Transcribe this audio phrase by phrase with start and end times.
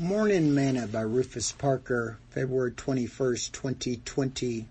[0.00, 4.68] Morning Manna by Rufus Parker, February 21st, 2020.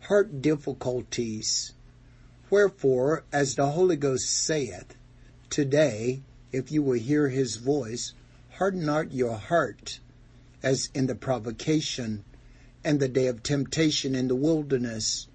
[0.00, 1.74] Heart difficulties.
[2.48, 4.96] Wherefore, as the Holy Ghost saith,
[5.50, 6.22] today,
[6.52, 8.14] if you will hear his voice,
[8.52, 10.00] harden not your heart,
[10.62, 12.24] as in the provocation
[12.82, 15.28] and the day of temptation in the wilderness,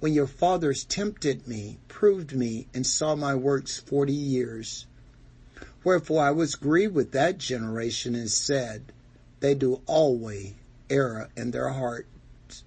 [0.00, 4.84] when your fathers tempted me, proved me, and saw my works forty years.
[5.86, 8.90] Wherefore I was grieved with that generation and said,
[9.38, 10.54] They do always
[10.90, 12.64] err in their hearts,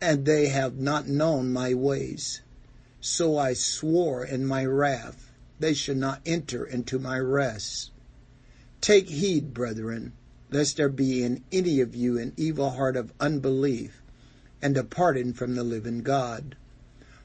[0.00, 2.42] and they have not known my ways.
[3.00, 7.90] So I swore in my wrath, they should not enter into my rest.
[8.80, 10.12] Take heed, brethren,
[10.48, 14.00] lest there be in any of you an evil heart of unbelief,
[14.62, 16.54] and departing from the living God.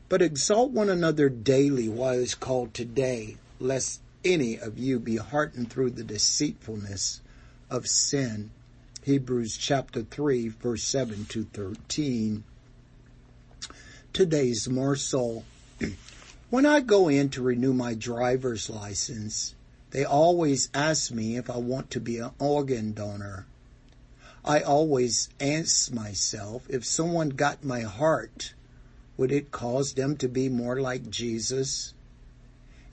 [0.10, 5.18] But exalt one another daily while it is called today, lest any of you be
[5.18, 7.22] heartened through the deceitfulness
[7.70, 8.52] of sin.
[9.04, 12.44] Hebrews chapter 3 verse 7 to 13.
[14.14, 15.44] Today's morsel.
[16.50, 19.56] When I go in to renew my driver's license,
[19.92, 23.46] they always ask me if I want to be an organ donor.
[24.44, 28.54] I always ask myself, if someone got my heart,
[29.16, 31.94] would it cause them to be more like Jesus?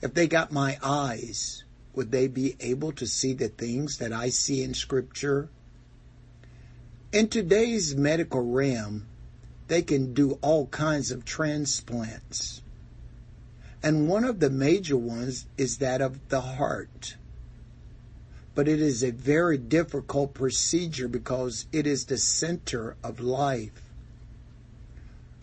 [0.01, 4.29] If they got my eyes, would they be able to see the things that I
[4.29, 5.49] see in scripture?
[7.11, 9.07] In today's medical realm,
[9.67, 12.61] they can do all kinds of transplants.
[13.83, 17.15] And one of the major ones is that of the heart.
[18.55, 23.81] But it is a very difficult procedure because it is the center of life.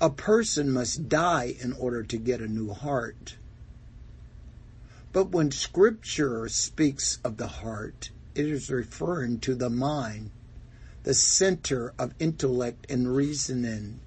[0.01, 3.37] A person must die in order to get a new heart.
[5.17, 10.31] But when scripture speaks of the heart, it is referring to the mind,
[11.05, 14.01] the center of intellect and reasoning.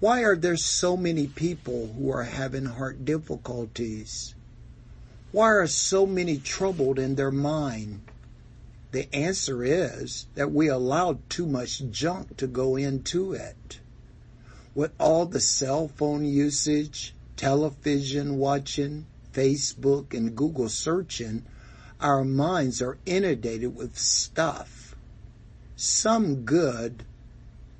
[0.00, 4.34] Why are there so many people who are having heart difficulties?
[5.32, 8.02] Why are so many troubled in their mind?
[8.92, 13.80] The answer is that we allowed too much junk to go into it.
[14.74, 21.44] With all the cell phone usage, television watching, Facebook and Google searching,
[22.00, 24.94] our minds are inundated with stuff.
[25.76, 27.04] Some good,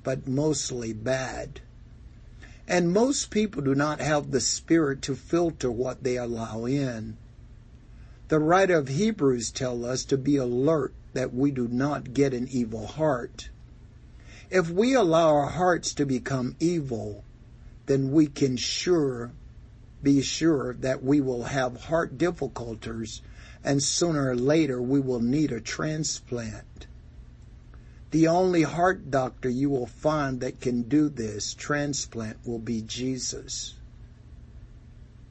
[0.03, 1.61] but mostly bad.
[2.67, 7.17] And most people do not have the spirit to filter what they allow in.
[8.27, 12.47] The writer of Hebrews tells us to be alert that we do not get an
[12.49, 13.49] evil heart.
[14.49, 17.23] If we allow our hearts to become evil,
[17.85, 19.31] then we can sure
[20.05, 23.23] be sure that we will have heart difficulties
[23.63, 26.85] and sooner or later we will need a transplant.
[28.11, 33.73] The only heart doctor you will find that can do this transplant will be Jesus.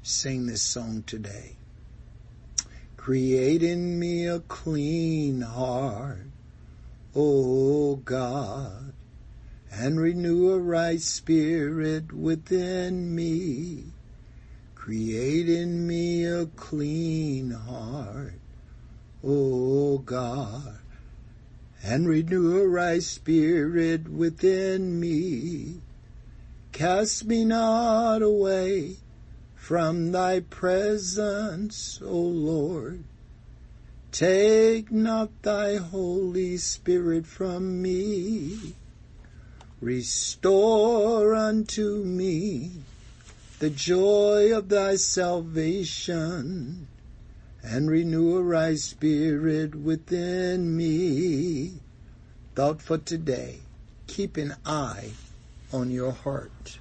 [0.03, 1.55] Sing this song today.
[2.97, 6.27] Create in me a clean heart,
[7.15, 8.93] O God,
[9.71, 13.85] and renew a right spirit within me.
[14.85, 18.35] Create in me a clean heart,
[19.25, 20.77] O God,
[21.83, 25.81] and renew a right spirit within me.
[26.73, 28.97] Cast me not away
[29.55, 33.05] from thy presence, O Lord.
[34.13, 38.75] Take not thy Holy Spirit from me.
[39.81, 42.83] Restore unto me
[43.65, 46.87] the joy of thy salvation
[47.63, 51.73] and renew a right spirit within me.
[52.55, 53.61] Thought for today,
[54.07, 55.13] keep an eye
[55.73, 56.79] on your heart.